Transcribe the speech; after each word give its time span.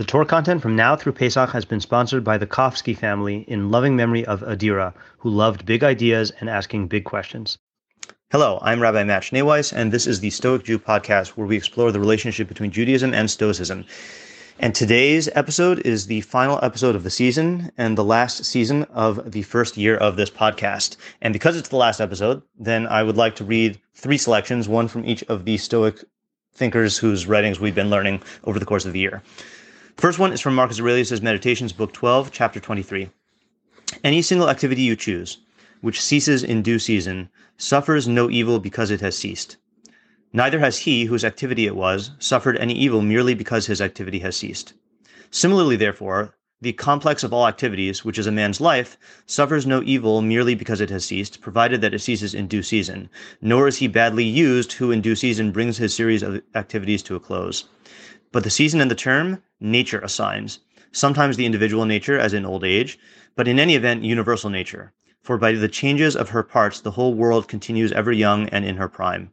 The 0.00 0.06
Torah 0.06 0.24
content 0.24 0.62
from 0.62 0.76
now 0.76 0.96
through 0.96 1.12
Pesach 1.12 1.50
has 1.50 1.66
been 1.66 1.78
sponsored 1.78 2.24
by 2.24 2.38
the 2.38 2.46
Kofsky 2.46 2.96
family 2.96 3.44
in 3.46 3.70
loving 3.70 3.96
memory 3.96 4.24
of 4.24 4.40
Adira, 4.40 4.94
who 5.18 5.28
loved 5.28 5.66
big 5.66 5.84
ideas 5.84 6.32
and 6.40 6.48
asking 6.48 6.88
big 6.88 7.04
questions. 7.04 7.58
Hello, 8.30 8.58
I'm 8.62 8.80
Rabbi 8.80 9.04
Matt 9.04 9.24
Schneeweiss, 9.24 9.74
and 9.74 9.92
this 9.92 10.06
is 10.06 10.20
the 10.20 10.30
Stoic 10.30 10.64
Jew 10.64 10.78
podcast 10.78 11.32
where 11.36 11.46
we 11.46 11.54
explore 11.54 11.92
the 11.92 12.00
relationship 12.00 12.48
between 12.48 12.70
Judaism 12.70 13.12
and 13.12 13.30
Stoicism. 13.30 13.84
And 14.58 14.74
today's 14.74 15.28
episode 15.34 15.80
is 15.80 16.06
the 16.06 16.22
final 16.22 16.58
episode 16.62 16.96
of 16.96 17.02
the 17.02 17.10
season 17.10 17.70
and 17.76 17.98
the 17.98 18.02
last 18.02 18.46
season 18.46 18.84
of 18.84 19.32
the 19.32 19.42
first 19.42 19.76
year 19.76 19.98
of 19.98 20.16
this 20.16 20.30
podcast. 20.30 20.96
And 21.20 21.34
because 21.34 21.58
it's 21.58 21.68
the 21.68 21.76
last 21.76 22.00
episode, 22.00 22.40
then 22.58 22.86
I 22.86 23.02
would 23.02 23.18
like 23.18 23.34
to 23.34 23.44
read 23.44 23.78
three 23.94 24.16
selections, 24.16 24.66
one 24.66 24.88
from 24.88 25.04
each 25.04 25.22
of 25.24 25.44
the 25.44 25.58
Stoic 25.58 26.02
thinkers 26.54 26.96
whose 26.96 27.26
writings 27.26 27.60
we've 27.60 27.74
been 27.74 27.90
learning 27.90 28.22
over 28.44 28.58
the 28.58 28.64
course 28.64 28.86
of 28.86 28.94
the 28.94 29.00
year. 29.00 29.22
First 30.00 30.18
one 30.18 30.32
is 30.32 30.40
from 30.40 30.54
Marcus 30.54 30.80
Aurelius' 30.80 31.20
Meditations, 31.20 31.74
Book 31.74 31.92
12, 31.92 32.32
Chapter 32.32 32.58
23. 32.58 33.10
Any 34.02 34.22
single 34.22 34.48
activity 34.48 34.80
you 34.80 34.96
choose, 34.96 35.36
which 35.82 36.00
ceases 36.00 36.42
in 36.42 36.62
due 36.62 36.78
season, 36.78 37.28
suffers 37.58 38.08
no 38.08 38.30
evil 38.30 38.58
because 38.60 38.90
it 38.90 39.02
has 39.02 39.14
ceased. 39.14 39.58
Neither 40.32 40.58
has 40.58 40.78
he, 40.78 41.04
whose 41.04 41.22
activity 41.22 41.66
it 41.66 41.76
was, 41.76 42.12
suffered 42.18 42.56
any 42.56 42.72
evil 42.72 43.02
merely 43.02 43.34
because 43.34 43.66
his 43.66 43.82
activity 43.82 44.20
has 44.20 44.34
ceased. 44.36 44.72
Similarly, 45.30 45.76
therefore, 45.76 46.34
the 46.62 46.72
complex 46.72 47.22
of 47.22 47.34
all 47.34 47.46
activities, 47.46 48.02
which 48.02 48.18
is 48.18 48.26
a 48.26 48.32
man's 48.32 48.58
life, 48.58 48.96
suffers 49.26 49.66
no 49.66 49.82
evil 49.82 50.22
merely 50.22 50.54
because 50.54 50.80
it 50.80 50.88
has 50.88 51.04
ceased, 51.04 51.42
provided 51.42 51.82
that 51.82 51.92
it 51.92 51.98
ceases 51.98 52.32
in 52.32 52.46
due 52.46 52.62
season. 52.62 53.10
Nor 53.42 53.68
is 53.68 53.76
he 53.76 53.86
badly 53.86 54.24
used 54.24 54.72
who 54.72 54.92
in 54.92 55.02
due 55.02 55.14
season 55.14 55.52
brings 55.52 55.76
his 55.76 55.94
series 55.94 56.22
of 56.22 56.40
activities 56.54 57.02
to 57.02 57.16
a 57.16 57.20
close. 57.20 57.64
But 58.32 58.44
the 58.44 58.50
season 58.50 58.80
and 58.80 58.90
the 58.90 58.94
term, 58.94 59.42
nature 59.60 60.00
assigns, 60.00 60.60
sometimes 60.92 61.36
the 61.36 61.46
individual 61.46 61.84
nature, 61.84 62.18
as 62.18 62.32
in 62.32 62.44
old 62.44 62.64
age, 62.64 62.98
but 63.36 63.46
in 63.46 63.58
any 63.58 63.76
event, 63.76 64.02
universal 64.02 64.50
nature. 64.50 64.92
For 65.22 65.36
by 65.36 65.52
the 65.52 65.68
changes 65.68 66.16
of 66.16 66.30
her 66.30 66.42
parts, 66.42 66.80
the 66.80 66.92
whole 66.92 67.14
world 67.14 67.46
continues 67.46 67.92
ever 67.92 68.10
young 68.10 68.48
and 68.48 68.64
in 68.64 68.76
her 68.76 68.88
prime. 68.88 69.30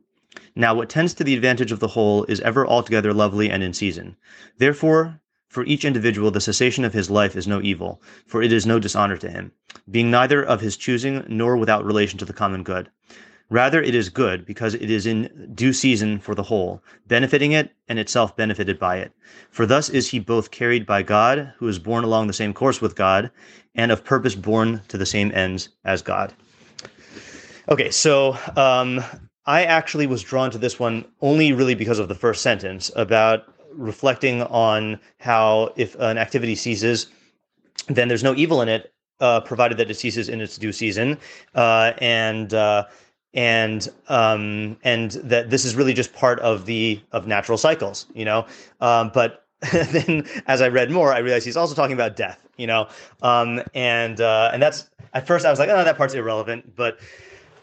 Now, 0.56 0.76
what 0.76 0.90
tends 0.90 1.14
to 1.16 1.24
the 1.24 1.34
advantage 1.34 1.72
of 1.72 1.80
the 1.80 1.88
whole 1.88 2.26
is 2.26 2.42
ever 2.42 2.68
altogether 2.68 3.14
lovely 3.14 3.50
and 3.50 3.64
in 3.64 3.74
season. 3.74 4.18
Therefore, 4.58 5.22
for 5.48 5.64
each 5.64 5.86
individual, 5.86 6.30
the 6.30 6.42
cessation 6.42 6.84
of 6.84 6.94
his 6.94 7.10
life 7.10 7.36
is 7.36 7.48
no 7.48 7.62
evil, 7.62 8.02
for 8.26 8.44
it 8.44 8.52
is 8.52 8.66
no 8.66 8.80
dishonor 8.80 9.18
to 9.18 9.30
him, 9.30 9.54
being 9.90 10.12
neither 10.12 10.44
of 10.44 10.62
his 10.62 10.76
choosing 10.76 11.23
nor 11.28 11.56
without 11.56 11.86
relation 11.86 12.20
to 12.20 12.26
the 12.26 12.34
common 12.34 12.64
good. 12.64 12.92
Rather, 13.50 13.81
it 13.81 13.95
is 13.95 14.09
good 14.09 14.45
because 14.45 14.73
it 14.73 14.90
is 14.90 15.06
in 15.06 15.52
due 15.56 15.72
season 15.72 16.20
for 16.20 16.36
the 16.36 16.44
whole, 16.44 16.84
benefiting 17.08 17.54
it 17.54 17.72
and 17.88 17.98
itself 17.98 18.36
benefited 18.36 18.78
by 18.78 18.98
it. 18.98 19.14
For 19.50 19.66
thus 19.66 19.88
is 19.89 20.09
he 20.09 20.20
both 20.20 20.52
carried 20.52 20.86
by 20.86 21.02
God, 21.02 21.54
who 21.58 21.67
is 21.67 21.80
borne 21.80 22.04
along 22.04 22.28
the 22.28 22.34
same 22.34 22.54
course 22.54 22.81
with 22.81 22.95
God, 22.95 23.31
and 23.73 23.92
of 23.92 24.04
purpose 24.04 24.36
borne 24.36 24.81
to 24.89 24.98
the 24.98 25.06
same 25.06 25.31
ends 25.34 25.70
as 25.86 26.02
God. 26.02 26.34
Okay, 27.70 27.89
so 27.89 28.38
um, 28.58 29.02
I 29.45 29.64
actually 29.64 30.08
was 30.08 30.22
drawn 30.22 30.52
to 30.52 30.58
this 30.58 30.78
one 30.78 31.06
only 31.22 31.54
really 31.54 31.76
because 31.76 32.00
of 32.00 32.09
the 32.09 32.16
first 32.16 32.42
sentence 32.42 32.92
about 32.98 33.45
reflecting 33.72 34.42
on 34.44 35.00
how 35.20 35.73
if 35.78 35.95
an 35.95 36.17
activity 36.17 36.56
ceases, 36.56 37.08
then 37.88 38.09
there's 38.09 38.23
no 38.23 38.36
evil 38.36 38.61
in 38.61 38.67
it, 38.67 38.94
uh, 39.20 39.39
provided 39.42 39.78
that 39.78 39.89
it 39.89 39.95
ceases 39.95 40.28
in 40.28 40.42
its 40.42 40.58
due 40.58 40.72
season. 40.72 41.17
Uh, 41.56 41.94
and 42.00 42.54
uh, 42.54 42.86
and 43.38 43.88
um, 44.08 44.76
and 44.84 45.12
that 45.12 45.52
this 45.52 45.64
is 45.64 45.76
really 45.76 45.94
just 45.94 46.12
part 46.12 46.40
of 46.40 46.66
the 46.66 47.00
of 47.12 47.28
natural 47.28 47.58
cycles, 47.58 48.08
you 48.16 48.26
know. 48.26 48.46
Um, 48.82 49.12
but 49.14 49.46
then, 49.72 50.28
as 50.48 50.62
I 50.62 50.68
read 50.68 50.90
more, 50.92 51.14
I 51.14 51.20
realized 51.20 51.46
he's 51.46 51.56
also 51.56 51.76
talking 51.76 51.94
about 51.94 52.16
death, 52.16 52.46
you 52.58 52.68
know. 52.68 52.90
Um, 53.22 53.62
and 53.76 54.20
uh, 54.20 54.50
and 54.52 54.62
that's 54.62 54.90
at 55.14 55.28
first 55.28 55.46
I 55.46 55.52
was 55.52 55.60
like, 55.60 55.70
oh, 55.70 55.84
that 55.84 55.98
part's 55.98 56.16
irrelevant, 56.16 56.76
but 56.76 57.00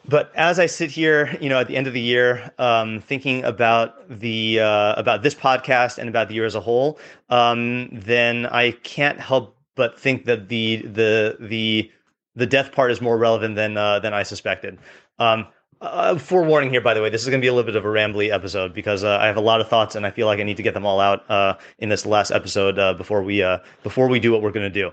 but 0.07 0.31
as 0.37 0.61
I 0.61 0.67
sit 0.67 0.91
here, 0.93 1.37
you 1.41 1.49
know, 1.49 1.59
at 1.59 1.67
the 1.67 1.77
end 1.77 1.89
of 1.89 1.93
the 1.93 2.01
year, 2.01 2.53
um, 2.59 3.01
thinking 3.01 3.43
about 3.43 4.21
the 4.21 4.61
uh, 4.61 4.95
about 4.95 5.25
this 5.25 5.35
podcast 5.35 5.99
and 5.99 6.09
about 6.09 6.29
the 6.29 6.35
year 6.35 6.47
as 6.47 6.55
a 6.55 6.61
whole, 6.61 7.01
um, 7.31 7.89
then 7.91 8.47
I 8.47 8.73
can't 8.85 9.19
help 9.19 9.57
but 9.75 9.99
think 9.99 10.25
that 10.27 10.49
the 10.49 10.83
the 10.83 11.37
the 11.41 11.91
the 12.37 12.47
death 12.47 12.71
part 12.71 12.93
is 12.93 13.01
more 13.01 13.19
relevant 13.19 13.57
than 13.57 13.77
uh, 13.77 13.99
than 13.99 14.15
I 14.15 14.23
suspected. 14.23 14.79
Um, 15.19 15.47
uh, 15.85 16.19
forewarning 16.19 16.71
here, 16.71 16.81
by 16.81 16.95
the 16.95 17.03
way, 17.03 17.11
this 17.11 17.23
is 17.23 17.29
going 17.29 17.41
to 17.41 17.45
be 17.45 17.49
a 17.49 17.53
little 17.53 17.67
bit 17.67 17.77
of 17.77 17.85
a 17.85 17.89
rambly 17.89 18.33
episode 18.33 18.75
because 18.75 19.05
uh, 19.05 19.19
I 19.19 19.27
have 19.27 19.37
a 19.37 19.41
lot 19.41 19.61
of 19.61 19.69
thoughts 19.69 19.95
and 19.95 20.07
I 20.07 20.11
feel 20.11 20.27
like 20.27 20.41
I 20.41 20.43
need 20.43 20.57
to 20.57 20.63
get 20.63 20.75
them 20.75 20.87
all 20.87 21.01
out 21.01 21.29
uh, 21.31 21.55
in 21.79 21.89
this 21.89 22.07
last 22.07 22.31
episode 22.31 22.79
uh, 22.79 22.95
before 22.95 23.23
we 23.23 23.43
uh, 23.43 23.59
before 23.83 24.09
we 24.09 24.21
do 24.21 24.33
what 24.33 24.43
we're 24.43 24.53
going 24.53 24.71
to 24.73 24.81
do. 24.83 24.93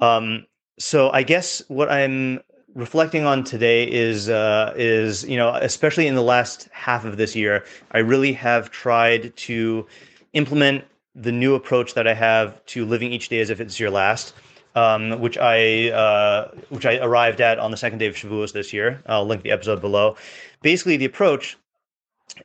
Um, 0.00 0.46
so 0.78 1.10
I 1.10 1.22
guess 1.22 1.62
what 1.68 1.90
I'm 1.90 2.40
reflecting 2.74 3.24
on 3.24 3.44
today 3.44 3.90
is 3.90 4.28
uh, 4.28 4.72
is 4.76 5.24
you 5.24 5.36
know 5.36 5.54
especially 5.54 6.06
in 6.06 6.14
the 6.14 6.22
last 6.22 6.68
half 6.72 7.04
of 7.04 7.16
this 7.16 7.34
year, 7.34 7.64
I 7.92 7.98
really 7.98 8.32
have 8.34 8.70
tried 8.70 9.36
to 9.36 9.86
implement 10.32 10.84
the 11.14 11.32
new 11.32 11.54
approach 11.54 11.94
that 11.94 12.06
I 12.06 12.14
have 12.14 12.64
to 12.66 12.84
living 12.84 13.12
each 13.12 13.28
day 13.28 13.40
as 13.40 13.50
if 13.50 13.60
it's 13.60 13.80
your 13.80 13.90
last 13.90 14.34
um, 14.74 15.20
which 15.20 15.38
I 15.38 15.90
uh, 15.90 16.50
which 16.68 16.86
I 16.86 16.98
arrived 16.98 17.40
at 17.40 17.58
on 17.58 17.70
the 17.70 17.76
second 17.76 17.98
day 17.98 18.06
of 18.06 18.14
Shavuos 18.14 18.52
this 18.52 18.72
year. 18.72 19.02
I'll 19.06 19.26
link 19.26 19.42
the 19.42 19.50
episode 19.50 19.80
below. 19.80 20.16
Basically, 20.62 20.96
the 20.96 21.04
approach 21.04 21.56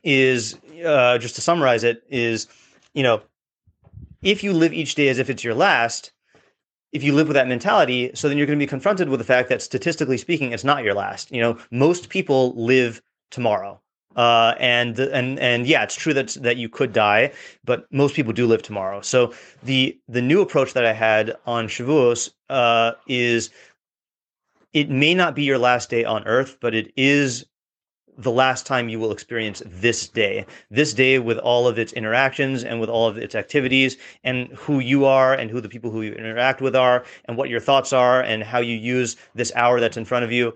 is 0.02 0.58
uh, 0.84 1.18
just 1.18 1.34
to 1.36 1.40
summarize 1.40 1.84
it 1.84 2.02
is 2.08 2.46
you 2.94 3.02
know 3.02 3.22
if 4.22 4.42
you 4.42 4.52
live 4.52 4.72
each 4.72 4.94
day 4.94 5.08
as 5.08 5.18
if 5.18 5.30
it's 5.30 5.44
your 5.44 5.54
last 5.54 6.12
if 6.92 7.02
you 7.02 7.12
live 7.12 7.28
with 7.28 7.34
that 7.34 7.48
mentality 7.48 8.10
so 8.14 8.28
then 8.28 8.38
you're 8.38 8.46
going 8.46 8.58
to 8.58 8.62
be 8.62 8.68
confronted 8.68 9.08
with 9.08 9.20
the 9.20 9.24
fact 9.24 9.48
that 9.48 9.62
statistically 9.62 10.18
speaking 10.18 10.52
it's 10.52 10.64
not 10.64 10.84
your 10.84 10.94
last 10.94 11.30
you 11.30 11.40
know 11.40 11.58
most 11.70 12.08
people 12.08 12.54
live 12.54 13.02
tomorrow 13.30 13.80
uh, 14.16 14.54
and 14.58 14.98
and 14.98 15.38
and 15.38 15.66
yeah, 15.66 15.82
it's 15.82 15.94
true 15.94 16.14
that 16.14 16.28
that 16.40 16.56
you 16.56 16.68
could 16.68 16.92
die, 16.92 17.32
but 17.64 17.86
most 17.92 18.14
people 18.14 18.32
do 18.32 18.46
live 18.46 18.62
tomorrow. 18.62 19.00
So 19.00 19.34
the 19.62 19.98
the 20.08 20.22
new 20.22 20.40
approach 20.40 20.72
that 20.74 20.84
I 20.84 20.92
had 20.92 21.36
on 21.46 21.68
Shavuos 21.68 22.30
uh, 22.50 22.92
is 23.06 23.50
it 24.72 24.90
may 24.90 25.14
not 25.14 25.34
be 25.34 25.44
your 25.44 25.58
last 25.58 25.90
day 25.90 26.04
on 26.04 26.24
Earth, 26.26 26.56
but 26.60 26.74
it 26.74 26.92
is 26.96 27.44
the 28.16 28.30
last 28.30 28.66
time 28.66 28.88
you 28.88 28.98
will 28.98 29.10
experience 29.10 29.62
this 29.66 30.08
day, 30.08 30.46
this 30.70 30.94
day 30.94 31.18
with 31.18 31.38
all 31.38 31.66
of 31.66 31.78
its 31.78 31.92
interactions 31.94 32.62
and 32.62 32.80
with 32.80 32.88
all 32.88 33.08
of 33.08 33.18
its 33.18 33.34
activities 33.34 33.96
and 34.22 34.48
who 34.52 34.78
you 34.78 35.04
are 35.04 35.34
and 35.34 35.50
who 35.50 35.60
the 35.60 35.68
people 35.68 35.90
who 35.90 36.02
you 36.02 36.12
interact 36.12 36.60
with 36.60 36.76
are 36.76 37.04
and 37.24 37.36
what 37.36 37.48
your 37.48 37.60
thoughts 37.60 37.92
are 37.92 38.22
and 38.22 38.44
how 38.44 38.58
you 38.60 38.76
use 38.76 39.16
this 39.34 39.52
hour 39.56 39.80
that's 39.80 39.96
in 39.96 40.04
front 40.04 40.24
of 40.24 40.30
you 40.30 40.54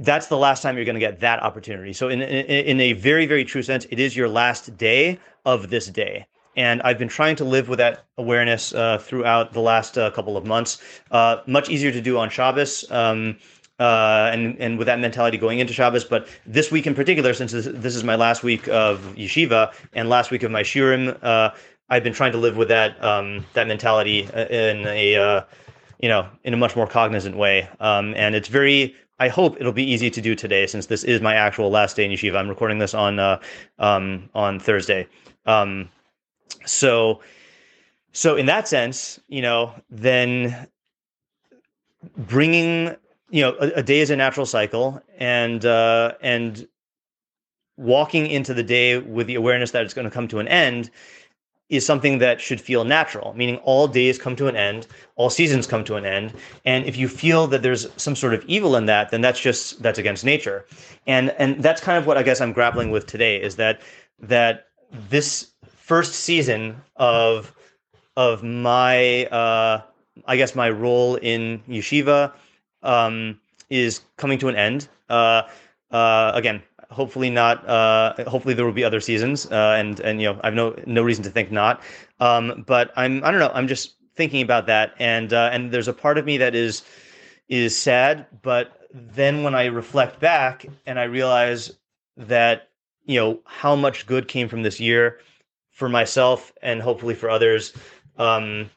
that's 0.00 0.28
the 0.28 0.36
last 0.36 0.62
time 0.62 0.76
you're 0.76 0.86
going 0.86 0.94
to 0.94 1.00
get 1.00 1.20
that 1.20 1.42
opportunity. 1.42 1.92
So 1.92 2.08
in, 2.08 2.22
in, 2.22 2.46
in 2.46 2.80
a 2.80 2.94
very 2.94 3.26
very 3.26 3.44
true 3.44 3.62
sense, 3.62 3.86
it 3.90 4.00
is 4.00 4.16
your 4.16 4.28
last 4.28 4.76
day 4.76 5.18
of 5.44 5.70
this 5.70 5.86
day. 5.86 6.26
And 6.56 6.82
I've 6.82 6.98
been 6.98 7.08
trying 7.08 7.36
to 7.36 7.44
live 7.44 7.68
with 7.68 7.78
that 7.78 8.04
awareness 8.18 8.74
uh, 8.74 8.98
throughout 8.98 9.52
the 9.52 9.60
last 9.60 9.96
uh, 9.96 10.10
couple 10.10 10.36
of 10.36 10.44
months. 10.44 10.82
Uh, 11.10 11.36
much 11.46 11.70
easier 11.70 11.92
to 11.92 12.00
do 12.00 12.18
on 12.18 12.28
Shabbos. 12.28 12.90
Um, 12.90 13.36
uh, 13.78 14.30
and 14.32 14.58
and 14.58 14.76
with 14.76 14.86
that 14.86 15.00
mentality 15.00 15.38
going 15.38 15.58
into 15.58 15.72
Shabbos. 15.72 16.04
But 16.04 16.28
this 16.44 16.70
week 16.70 16.86
in 16.86 16.94
particular, 16.94 17.32
since 17.32 17.52
this, 17.52 17.66
this 17.70 17.96
is 17.96 18.04
my 18.04 18.14
last 18.14 18.42
week 18.42 18.68
of 18.68 19.14
yeshiva 19.16 19.72
and 19.94 20.08
last 20.08 20.30
week 20.30 20.42
of 20.42 20.50
my 20.50 20.62
shiurim, 20.62 21.16
uh, 21.22 21.50
I've 21.88 22.04
been 22.04 22.12
trying 22.12 22.32
to 22.32 22.38
live 22.38 22.58
with 22.58 22.68
that 22.68 23.02
um, 23.02 23.46
that 23.54 23.66
mentality 23.68 24.28
uh, 24.34 24.44
in 24.46 24.86
a 24.86 25.46
you 25.98 26.08
know 26.08 26.28
in 26.44 26.52
a 26.52 26.58
much 26.58 26.76
more 26.76 26.86
cognizant 26.86 27.36
way. 27.36 27.68
Um, 27.80 28.12
and 28.16 28.34
it's 28.34 28.48
very 28.48 28.94
I 29.20 29.28
hope 29.28 29.56
it'll 29.60 29.72
be 29.72 29.84
easy 29.84 30.10
to 30.10 30.20
do 30.20 30.34
today 30.34 30.66
since 30.66 30.86
this 30.86 31.04
is 31.04 31.20
my 31.20 31.34
actual 31.34 31.70
last 31.70 31.94
day 31.94 32.06
in 32.06 32.10
yeshiva. 32.10 32.36
I'm 32.36 32.48
recording 32.48 32.78
this 32.78 32.94
on 32.94 33.18
uh, 33.18 33.38
um, 33.78 34.30
on 34.34 34.58
Thursday. 34.58 35.06
Um, 35.44 35.90
so 36.64 37.20
so 38.12 38.36
in 38.36 38.46
that 38.46 38.66
sense, 38.66 39.20
you 39.28 39.42
know, 39.42 39.74
then 39.90 40.66
bringing 42.16 42.96
you 43.28 43.42
know 43.42 43.56
a, 43.60 43.68
a 43.76 43.82
day 43.82 44.00
is 44.00 44.08
a 44.08 44.16
natural 44.16 44.46
cycle 44.46 45.02
and 45.18 45.66
uh, 45.66 46.14
and 46.22 46.66
walking 47.76 48.26
into 48.26 48.54
the 48.54 48.62
day 48.62 48.98
with 48.98 49.26
the 49.26 49.34
awareness 49.34 49.70
that 49.72 49.84
it's 49.84 49.94
going 49.94 50.06
to 50.06 50.10
come 50.10 50.28
to 50.28 50.38
an 50.38 50.48
end 50.48 50.90
is 51.70 51.86
something 51.86 52.18
that 52.18 52.40
should 52.40 52.60
feel 52.60 52.84
natural, 52.84 53.32
meaning 53.34 53.56
all 53.58 53.86
days 53.86 54.18
come 54.18 54.36
to 54.36 54.48
an 54.48 54.56
end, 54.56 54.86
all 55.14 55.30
seasons 55.30 55.66
come 55.66 55.84
to 55.84 55.94
an 55.94 56.04
end. 56.04 56.34
And 56.64 56.84
if 56.84 56.96
you 56.96 57.08
feel 57.08 57.46
that 57.46 57.62
there's 57.62 57.86
some 57.96 58.16
sort 58.16 58.34
of 58.34 58.44
evil 58.46 58.76
in 58.76 58.86
that, 58.86 59.10
then 59.10 59.20
that's 59.20 59.40
just 59.40 59.80
that's 59.82 59.98
against 59.98 60.24
nature. 60.24 60.66
And 61.06 61.30
and 61.38 61.62
that's 61.62 61.80
kind 61.80 61.96
of 61.96 62.06
what 62.06 62.18
I 62.18 62.22
guess 62.22 62.40
I'm 62.40 62.52
grappling 62.52 62.90
with 62.90 63.06
today 63.06 63.40
is 63.40 63.56
that 63.56 63.80
that 64.18 64.66
this 65.08 65.52
first 65.64 66.14
season 66.14 66.82
of 66.96 67.54
of 68.16 68.42
my 68.42 69.26
uh 69.26 69.82
I 70.26 70.36
guess 70.36 70.54
my 70.54 70.68
role 70.68 71.14
in 71.16 71.62
yeshiva 71.68 72.32
um 72.82 73.40
is 73.70 74.00
coming 74.16 74.38
to 74.40 74.48
an 74.48 74.56
end. 74.56 74.88
Uh 75.08 75.42
uh, 75.90 76.30
again, 76.34 76.62
hopefully 76.90 77.30
not. 77.30 77.66
Uh, 77.68 78.14
hopefully 78.26 78.54
there 78.54 78.64
will 78.64 78.72
be 78.72 78.84
other 78.84 79.00
seasons, 79.00 79.46
uh, 79.50 79.76
and 79.78 80.00
and 80.00 80.20
you 80.20 80.32
know 80.32 80.40
I've 80.42 80.54
no 80.54 80.74
no 80.86 81.02
reason 81.02 81.24
to 81.24 81.30
think 81.30 81.50
not. 81.50 81.82
Um, 82.18 82.64
but 82.66 82.92
I'm 82.96 83.24
I 83.24 83.30
don't 83.30 83.40
know. 83.40 83.52
I'm 83.54 83.68
just 83.68 83.96
thinking 84.14 84.42
about 84.42 84.66
that, 84.66 84.94
and 84.98 85.32
uh, 85.32 85.50
and 85.52 85.72
there's 85.72 85.88
a 85.88 85.92
part 85.92 86.18
of 86.18 86.24
me 86.24 86.38
that 86.38 86.54
is 86.54 86.82
is 87.48 87.76
sad, 87.76 88.26
but 88.42 88.88
then 88.92 89.42
when 89.42 89.54
I 89.54 89.66
reflect 89.66 90.20
back 90.20 90.66
and 90.86 90.98
I 90.98 91.04
realize 91.04 91.72
that 92.16 92.68
you 93.04 93.18
know 93.18 93.40
how 93.44 93.74
much 93.76 94.06
good 94.06 94.28
came 94.28 94.48
from 94.48 94.62
this 94.62 94.80
year 94.80 95.20
for 95.70 95.88
myself 95.88 96.52
and 96.62 96.82
hopefully 96.82 97.14
for 97.14 97.30
others. 97.30 97.72
Um, 98.18 98.70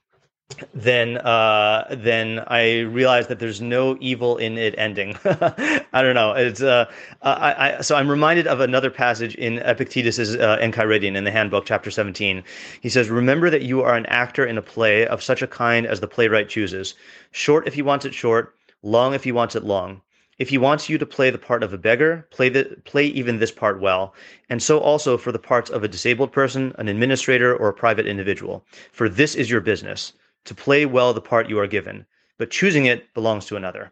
then 0.74 1.18
uh, 1.18 1.86
then 1.90 2.44
I 2.48 2.82
realized 2.82 3.30
that 3.30 3.40
there's 3.40 3.62
no 3.62 3.98
evil 4.00 4.38
in 4.38 4.58
it 4.58 4.76
ending. 4.78 5.18
I 5.26 6.02
don't 6.02 6.16
know. 6.16 6.34
It's 6.34 6.62
uh, 6.62 6.92
I, 7.22 7.78
I, 7.78 7.82
so 7.82 7.96
I'm 7.96 8.10
reminded 8.10 8.48
of 8.48 8.60
another 8.60 8.90
passage 8.90 9.36
in 9.36 9.60
Epictetus's 9.60 10.36
uh, 10.36 10.58
Enchiridion 10.58 11.16
in 11.16 11.24
the 11.24 11.32
Handbook, 11.32 11.66
chapter 11.66 11.92
17. 11.92 12.44
He 12.82 12.90
says, 12.90 13.10
"Remember 13.10 13.50
that 13.50 13.64
you 13.64 13.82
are 13.82 13.96
an 13.96 14.06
actor 14.08 14.46
in 14.46 14.58
a 14.58 14.62
play 14.62 15.06
of 15.06 15.24
such 15.24 15.42
a 15.42 15.48
kind 15.48 15.86
as 15.86 16.00
the 16.00 16.08
playwright 16.08 16.50
chooses. 16.50 16.96
Short 17.32 17.68
if 17.68 17.74
he 17.74 17.82
wants 17.82 18.06
it 18.06 18.14
short, 18.14 18.56
long 18.82 19.14
if 19.14 19.24
he 19.24 19.32
wants 19.32 19.56
it 19.56 19.64
long. 19.64 20.02
If 20.40 20.50
he 20.50 20.58
wants 20.58 20.90
you 20.90 20.98
to 20.98 21.06
play 21.06 21.30
the 21.30 21.38
part 21.38 21.62
of 21.64 21.74
a 21.74 21.78
beggar, 21.78 22.28
play 22.32 22.50
the 22.50 22.78
play 22.86 23.06
even 23.06 23.40
this 23.40 23.52
part 23.52 23.80
well, 23.80 24.14
and 24.50 24.62
so 24.62 24.80
also 24.80 25.18
for 25.18 25.32
the 25.32 25.40
parts 25.40 25.70
of 25.70 25.84
a 25.84 25.88
disabled 25.88 26.32
person, 26.32 26.74
an 26.78 26.88
administrator, 26.88 27.56
or 27.56 27.70
a 27.70 27.74
private 27.74 28.08
individual. 28.08 28.66
For 28.92 29.08
this 29.08 29.36
is 29.36 29.50
your 29.50 29.62
business." 29.62 30.14
To 30.46 30.56
play 30.56 30.86
well 30.86 31.14
the 31.14 31.22
part 31.22 31.50
you 31.50 31.60
are 31.60 31.68
given, 31.68 32.06
but 32.38 32.52
choosing 32.52 32.86
it 32.86 33.14
belongs 33.14 33.46
to 33.46 33.56
another. 33.56 33.92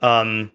Um, 0.00 0.52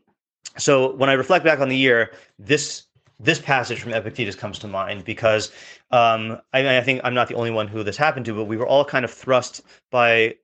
so 0.58 0.96
when 0.96 1.10
I 1.10 1.14
reflect 1.14 1.46
back 1.46 1.60
on 1.60 1.70
the 1.70 1.78
year, 1.78 2.12
this 2.38 2.84
this 3.20 3.40
passage 3.40 3.82
from 3.82 3.94
Epictetus 3.94 4.36
comes 4.36 4.60
to 4.60 4.68
mind 4.68 5.04
because 5.04 5.52
um, 5.92 6.40
I, 6.54 6.78
I, 6.78 6.82
think 6.82 7.02
I'm 7.04 7.14
not 7.14 7.28
the 7.28 7.36
only 7.36 7.52
one 7.52 7.68
who 7.68 7.84
this 7.84 7.98
happened 7.98 8.26
to, 8.28 8.34
but 8.34 8.46
we 8.46 8.56
were 8.56 8.66
all 8.66 8.86
kind 8.86 9.04
of 9.04 9.12
thrust 9.12 9.62
by 9.92 10.36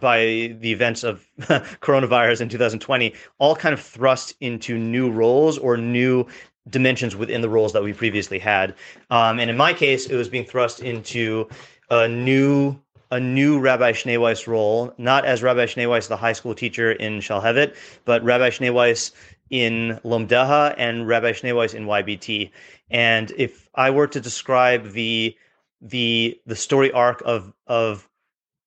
by 0.00 0.56
the 0.58 0.72
events 0.72 1.04
of 1.04 1.24
coronavirus 1.38 2.40
in 2.40 2.48
2020, 2.48 3.14
all 3.38 3.54
kind 3.54 3.72
of 3.72 3.80
thrust 3.80 4.34
into 4.40 4.76
new 4.76 5.08
roles 5.08 5.56
or 5.58 5.76
new 5.76 6.26
dimensions 6.68 7.14
within 7.14 7.40
the 7.40 7.48
roles 7.48 7.72
that 7.72 7.82
we 7.82 7.92
previously 7.92 8.40
had. 8.40 8.74
Um, 9.10 9.38
and 9.38 9.48
in 9.48 9.56
my 9.56 9.72
case, 9.72 10.06
it 10.06 10.16
was 10.16 10.28
being 10.28 10.44
thrust 10.44 10.80
into 10.80 11.48
a 11.90 12.08
new 12.08 12.76
a 13.14 13.20
new 13.20 13.60
Rabbi 13.60 13.92
Schneeweiss 13.92 14.48
role, 14.48 14.92
not 14.98 15.24
as 15.24 15.40
Rabbi 15.40 15.66
Schneeweiss, 15.66 16.08
the 16.08 16.16
high 16.16 16.32
school 16.32 16.52
teacher 16.52 16.90
in 16.90 17.20
Shalhevet, 17.20 17.76
but 18.04 18.24
Rabbi 18.24 18.50
Schneeweiss 18.50 19.12
in 19.50 20.00
Lomdeha 20.04 20.74
and 20.76 21.06
Rabbi 21.06 21.30
Schneeweiss 21.30 21.74
in 21.74 21.86
YBT. 21.86 22.50
And 22.90 23.32
if 23.38 23.68
I 23.76 23.90
were 23.90 24.08
to 24.08 24.20
describe 24.20 24.90
the 24.90 25.36
the 25.80 26.40
the 26.44 26.56
story 26.56 26.90
arc 26.90 27.22
of 27.24 27.52
of 27.68 28.08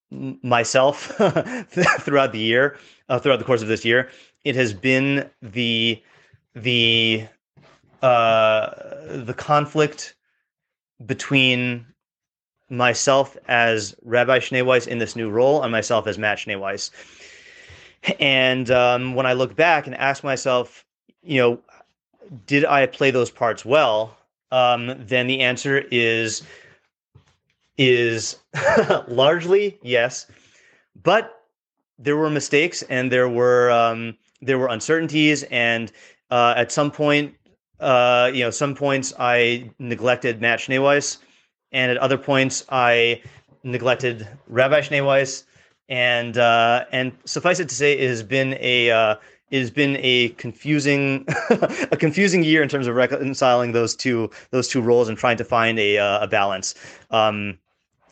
myself 0.09 0.97
throughout 2.00 2.31
the 2.31 2.39
year, 2.39 2.77
uh, 3.09 3.19
throughout 3.19 3.39
the 3.39 3.45
course 3.45 3.61
of 3.61 3.67
this 3.67 3.83
year, 3.83 4.09
it 4.45 4.55
has 4.55 4.73
been 4.73 5.29
the 5.41 6.01
the 6.55 7.27
uh, 8.01 8.69
the 9.09 9.33
conflict 9.38 10.15
between 11.05 11.85
myself 12.69 13.37
as 13.47 13.95
Rabbi 14.03 14.39
Schneeweiss 14.39 14.87
in 14.87 14.97
this 14.97 15.15
new 15.15 15.29
role 15.29 15.63
and 15.63 15.71
myself 15.71 16.07
as 16.07 16.17
Matt 16.17 16.39
Schneeweiss. 16.39 16.91
And 18.19 18.69
um, 18.71 19.15
when 19.15 19.25
I 19.25 19.33
look 19.33 19.55
back 19.55 19.87
and 19.87 19.95
ask 19.95 20.23
myself, 20.23 20.85
you 21.23 21.39
know, 21.39 21.59
did 22.45 22.65
I 22.65 22.85
play 22.85 23.11
those 23.11 23.31
parts 23.31 23.65
well? 23.65 24.17
Um, 24.51 24.95
then 25.05 25.27
the 25.27 25.41
answer 25.41 25.83
is 25.91 26.43
is 27.77 28.37
largely 29.07 29.77
yes, 29.83 30.27
but 31.03 31.43
there 31.99 32.17
were 32.17 32.29
mistakes 32.29 32.81
and 32.83 33.11
there 33.11 33.29
were 33.29 33.69
um, 33.71 34.17
there 34.41 34.57
were 34.57 34.67
uncertainties, 34.67 35.43
and 35.43 35.91
uh, 36.31 36.53
at 36.55 36.71
some 36.71 36.91
point, 36.91 37.35
uh, 37.79 38.31
you 38.33 38.43
know, 38.43 38.51
some 38.51 38.73
points 38.73 39.13
I 39.19 39.69
neglected 39.79 40.41
Matt 40.41 40.59
Schneeweiss 40.59 41.17
and 41.71 41.91
at 41.91 41.97
other 41.97 42.17
points 42.17 42.65
I 42.69 43.21
neglected 43.63 44.27
Rabbi 44.47 44.81
Schneeweiss. 44.81 45.43
And 45.89 46.37
uh, 46.37 46.85
and 46.91 47.13
suffice 47.23 47.59
it 47.59 47.69
to 47.69 47.75
say, 47.75 47.93
it 47.93 48.09
has 48.09 48.21
been 48.21 48.57
a 48.59 48.91
uh, 48.91 49.15
it 49.51 49.59
has 49.59 49.71
been 49.71 49.97
a 50.01 50.29
confusing 50.29 51.25
a 51.49 51.95
confusing 51.95 52.43
year 52.43 52.61
in 52.61 52.67
terms 52.67 52.87
of 52.87 52.95
reconciling 52.95 53.71
those 53.71 53.95
two 53.95 54.29
those 54.51 54.67
two 54.67 54.81
roles 54.81 55.07
and 55.07 55.17
trying 55.17 55.37
to 55.37 55.45
find 55.45 55.79
a 55.79 55.97
uh, 55.97 56.23
a 56.23 56.27
balance. 56.27 56.75
Um, 57.09 57.57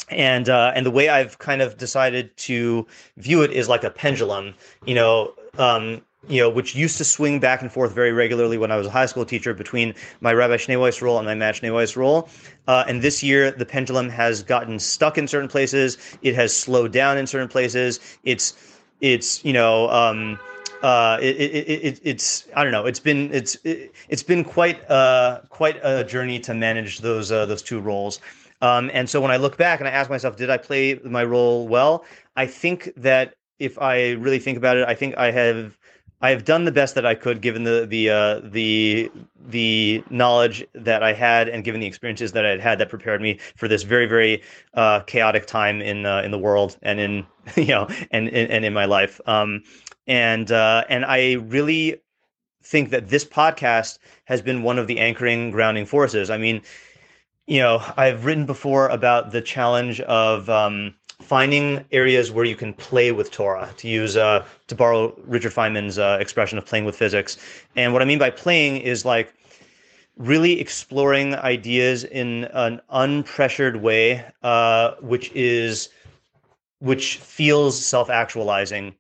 and 0.10 0.48
uh, 0.48 0.72
and 0.74 0.86
the 0.86 0.92
way 0.92 1.10
I've 1.10 1.40
kind 1.40 1.62
of 1.62 1.78
decided 1.78 2.36
to 2.38 2.88
view 3.18 3.42
it 3.42 3.52
is 3.52 3.68
like 3.68 3.84
a 3.84 3.90
pendulum. 3.90 4.54
You 4.86 4.96
know, 4.96 5.34
um, 5.58 6.02
you 6.28 6.42
know, 6.42 6.50
which 6.50 6.76
used 6.76 6.98
to 6.98 7.04
swing 7.04 7.40
back 7.40 7.62
and 7.62 7.72
forth 7.72 7.94
very 7.94 8.12
regularly 8.12 8.58
when 8.58 8.72
I 8.72 8.78
was 8.78 8.88
a 8.88 8.92
high 8.92 9.06
school 9.06 9.26
teacher 9.26 9.54
between 9.54 9.94
my 10.22 10.34
Rabbi 10.34 10.58
Schneeweiss 10.58 11.02
role 11.02 11.18
and 11.18 11.26
my 11.26 11.36
Matt 11.36 11.56
Schneeweiss 11.56 11.96
role. 11.96 12.30
Uh, 12.68 12.84
and 12.88 13.02
this 13.02 13.22
year, 13.22 13.52
the 13.52 13.66
pendulum 13.66 14.10
has 14.10 14.44
gotten 14.44 14.80
stuck 14.80 15.18
in 15.18 15.28
certain 15.28 15.50
places. 15.50 15.98
It 16.22 16.36
has 16.36 16.56
slowed 16.56 16.92
down 16.92 17.18
in 17.18 17.28
certain 17.28 17.48
places. 17.48 18.00
It's, 18.24 18.54
it's, 19.02 19.44
you 19.46 19.54
know, 19.54 19.90
um, 19.90 20.40
uh, 20.82 21.18
it, 21.22 21.36
it, 21.36 21.68
it, 21.68 22.02
it's 22.04 22.48
I 22.56 22.64
don't 22.64 22.72
know. 22.72 22.86
It's 22.86 23.00
been 23.00 23.34
it's 23.34 23.58
it, 23.64 23.94
has 24.10 24.22
been 24.22 24.44
quite 24.44 24.88
uh, 24.90 25.42
quite 25.50 25.80
a 25.84 26.04
journey 26.04 26.40
to 26.42 26.54
manage 26.54 27.00
those 27.00 27.32
uh, 27.32 27.46
those 27.48 27.64
two 27.64 27.80
roles. 27.80 28.20
Um, 28.62 28.92
and 28.94 29.10
so 29.10 29.20
when 29.20 29.32
I 29.32 29.38
look 29.38 29.58
back 29.58 29.80
and 29.80 29.88
I 29.88 29.92
ask 29.92 30.10
myself, 30.10 30.38
did 30.38 30.50
I 30.50 30.58
play 30.58 31.00
my 31.04 31.24
role 31.24 31.68
well? 31.68 32.06
I 32.36 32.46
think 32.46 32.92
that 32.98 33.36
if 33.60 33.80
I 33.80 34.12
really 34.12 34.40
think 34.40 34.58
about 34.58 34.78
it, 34.78 34.88
I 34.88 34.96
think 34.96 35.18
I 35.18 35.32
have 35.32 35.78
I 36.22 36.30
have 36.30 36.46
done 36.46 36.66
the 36.66 36.72
best 36.72 36.96
that 36.96 37.06
I 37.06 37.16
could 37.16 37.42
given 37.42 37.64
the 37.64 37.86
the 37.86 38.10
uh, 38.10 38.40
the 38.44 39.12
the 39.48 40.04
knowledge 40.10 40.66
that 40.74 41.04
I 41.04 41.14
had 41.14 41.50
and 41.50 41.64
given 41.64 41.82
the 41.82 41.88
experiences 41.88 42.32
that 42.32 42.46
I 42.46 42.50
had 42.50 42.60
had 42.60 42.80
that 42.80 42.90
prepared 42.90 43.22
me 43.22 43.40
for 43.56 43.68
this 43.68 43.84
very 43.84 44.06
very 44.06 44.42
uh, 44.74 45.02
chaotic 45.02 45.46
time 45.46 45.82
in 45.82 46.06
uh, 46.06 46.22
in 46.22 46.32
the 46.32 46.40
world 46.40 46.78
and 46.82 47.00
in 47.00 47.26
you 47.56 47.68
know 47.68 47.88
and 48.12 48.28
and, 48.30 48.52
and 48.52 48.66
in 48.66 48.74
my 48.74 48.86
life. 48.86 49.20
Um, 49.26 49.64
and 50.08 50.52
uh, 50.52 50.86
and 50.90 51.06
I 51.06 51.34
really 51.34 52.02
think 52.64 52.90
that 52.90 53.10
this 53.10 53.26
podcast 53.26 54.00
has 54.26 54.42
been 54.42 54.64
one 54.64 54.80
of 54.80 54.88
the 54.88 55.00
anchoring 55.00 55.52
grounding 55.52 55.86
forces. 55.86 56.30
I 56.30 56.38
mean, 56.38 56.62
you 57.46 57.60
know, 57.60 57.84
I've 57.96 58.26
written 58.26 58.46
before 58.46 58.88
about 58.90 59.32
the 59.32 59.42
challenge 59.42 60.02
of 60.02 60.50
um, 60.50 60.96
finding 61.22 61.86
areas 61.92 62.32
where 62.32 62.46
you 62.46 62.56
can 62.56 62.74
play 62.74 63.12
with 63.12 63.32
Torah, 63.32 63.70
to 63.78 63.88
use 63.88 64.18
uh, 64.18 64.46
to 64.68 64.76
borrow 64.76 65.14
Richard 65.26 65.54
Feynman's 65.54 65.98
uh, 65.98 66.18
expression 66.20 66.58
of 66.58 66.66
playing 66.66 66.86
with 66.86 66.96
physics. 66.96 67.38
And 67.76 67.94
what 67.94 68.02
I 68.02 68.06
mean 68.06 68.20
by 68.20 68.30
playing 68.30 68.78
is 68.78 69.06
like 69.06 69.34
really 70.18 70.60
exploring 70.60 71.36
ideas 71.36 72.04
in 72.04 72.46
an 72.54 72.82
unpressured 72.92 73.82
way, 73.82 74.26
uh, 74.44 74.92
which 75.02 75.32
is 75.34 75.90
which 76.80 77.18
feels 77.18 77.84
self-actualizing. 77.84 78.94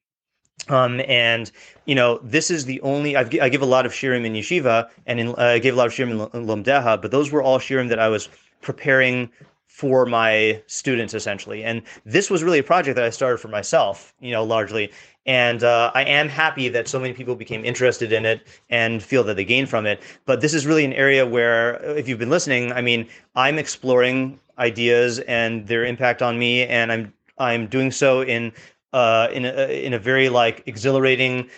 Um, 0.69 1.01
and 1.07 1.51
you 1.85 1.93
know, 1.93 2.19
this 2.23 2.49
is 2.49 2.65
the 2.65 2.81
only 2.81 3.15
I've, 3.15 3.33
i 3.39 3.49
give 3.49 3.61
a 3.61 3.67
lot 3.67 3.85
of 3.85 3.91
shiurim 3.91 4.25
in 4.25 4.33
yeshiva, 4.33 4.89
and 5.05 5.19
in, 5.19 5.35
I 5.35 5.59
gave 5.59 5.73
a 5.73 5.77
lot 5.77 5.87
of 5.87 5.93
shiurim 5.93 6.33
in 6.33 6.45
Lomdeha, 6.45 7.01
but 7.01 7.11
those 7.11 7.31
were 7.31 7.43
all 7.43 7.59
shiurim 7.59 7.89
that 7.89 7.99
I 7.99 8.07
was 8.07 8.29
preparing 8.61 9.29
for 9.75 10.05
my 10.05 10.61
students 10.67 11.13
essentially. 11.13 11.61
And 11.61 11.81
this 12.05 12.29
was 12.29 12.45
really 12.45 12.59
a 12.59 12.63
project 12.63 12.95
that 12.95 13.03
i 13.03 13.09
started 13.09 13.39
for 13.39 13.49
myself 13.49 14.13
you 14.21 14.31
know 14.31 14.41
largely. 14.41 14.89
And 15.25 15.63
uh, 15.63 15.91
i 15.93 16.03
am 16.03 16.29
happy 16.29 16.69
that 16.69 16.87
so 16.87 16.97
many 16.97 17.13
people 17.13 17.35
became 17.35 17.65
interested 17.65 18.13
in 18.13 18.25
it 18.25 18.47
and 18.69 19.03
feel 19.03 19.21
that 19.25 19.35
they 19.35 19.43
gained 19.43 19.67
from 19.67 19.85
it. 19.85 20.01
But 20.25 20.39
this 20.39 20.53
is 20.53 20.65
really 20.65 20.85
an 20.85 20.93
area 20.93 21.25
where 21.25 21.73
if 21.97 22.07
you've 22.07 22.19
been 22.19 22.29
listening 22.29 22.71
i 22.71 22.79
mean 22.79 23.05
i'm 23.35 23.59
exploring 23.59 24.39
ideas 24.57 25.19
and 25.39 25.67
their 25.67 25.83
impact 25.83 26.21
on 26.21 26.39
me. 26.39 26.63
And 26.65 26.89
i'm 26.93 27.13
i'm 27.37 27.67
doing 27.67 27.91
so 27.91 28.21
in 28.21 28.53
uh, 28.93 29.27
in 29.33 29.43
a, 29.43 29.85
in 29.87 29.93
a 29.93 29.99
very 29.99 30.29
like 30.29 30.63
exhilarating 30.67 31.49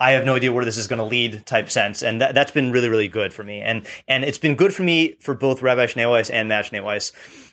I 0.00 0.12
have 0.12 0.24
no 0.24 0.34
idea 0.34 0.50
where 0.50 0.64
this 0.64 0.78
is 0.78 0.88
going 0.88 0.98
to 0.98 1.04
lead 1.04 1.44
type 1.44 1.70
sense. 1.70 2.02
And 2.02 2.20
that, 2.20 2.34
that's 2.34 2.50
been 2.50 2.72
really, 2.72 2.88
really 2.88 3.08
good 3.08 3.32
for 3.32 3.44
me. 3.44 3.60
And 3.60 3.86
and 4.08 4.24
it's 4.24 4.38
been 4.38 4.56
good 4.56 4.74
for 4.74 4.82
me 4.82 5.16
for 5.20 5.34
both 5.34 5.62
Rabbi 5.62 5.86
Schneeweiss 5.86 6.30
and 6.32 6.48
Matt 6.48 6.66
Schneeweiss. 6.66 7.12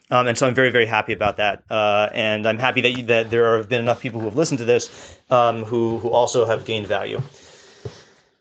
Um, 0.10 0.28
and 0.28 0.38
so 0.38 0.48
I'm 0.48 0.56
very, 0.56 0.70
very 0.70 0.86
happy 0.86 1.12
about 1.12 1.36
that. 1.38 1.64
Uh, 1.70 2.10
and 2.14 2.48
I'm 2.48 2.58
happy 2.58 2.80
that 2.82 2.92
you, 2.92 3.04
that 3.04 3.30
there 3.30 3.58
have 3.58 3.68
been 3.68 3.82
enough 3.82 4.00
people 4.00 4.22
who 4.22 4.28
have 4.28 4.38
listened 4.38 4.60
to 4.60 4.66
this 4.66 5.20
um, 5.30 5.66
who 5.66 6.00
who 6.00 6.10
also 6.10 6.46
have 6.46 6.64
gained 6.64 6.88
value. 6.88 7.22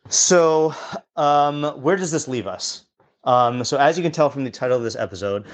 So 0.09 0.73
um, 1.17 1.65
where 1.83 1.97
does 1.97 2.13
this 2.13 2.29
leave 2.29 2.47
us? 2.47 2.85
Um, 3.25 3.65
so 3.65 3.77
as 3.77 3.97
you 3.97 4.05
can 4.05 4.13
tell 4.13 4.31
from 4.31 4.45
the 4.45 4.51
title 4.53 4.77
of 4.77 4.85
this 4.85 4.95
episode, 4.95 5.45